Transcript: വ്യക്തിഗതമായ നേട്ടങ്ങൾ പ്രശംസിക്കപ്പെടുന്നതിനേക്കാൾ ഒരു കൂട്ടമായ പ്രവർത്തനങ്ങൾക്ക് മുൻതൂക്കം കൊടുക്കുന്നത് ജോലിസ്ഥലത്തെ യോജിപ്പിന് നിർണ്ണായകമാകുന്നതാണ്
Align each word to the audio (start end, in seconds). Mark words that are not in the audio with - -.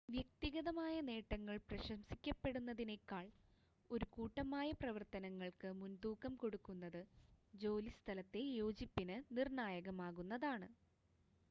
വ്യക്തിഗതമായ 0.09 0.95
നേട്ടങ്ങൾ 1.01 1.57
പ്രശംസിക്കപ്പെടുന്നതിനേക്കാൾ 1.67 3.25
ഒരു 3.89 4.05
കൂട്ടമായ 4.11 4.71
പ്രവർത്തനങ്ങൾക്ക് 4.81 5.71
മുൻതൂക്കം 5.73 6.35
കൊടുക്കുന്നത് 6.37 7.01
ജോലിസ്ഥലത്തെ 7.57 8.43
യോജിപ്പിന് 8.59 9.17
നിർണ്ണായകമാകുന്നതാണ് 9.31 10.69